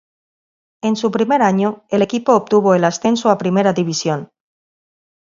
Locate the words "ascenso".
2.85-3.29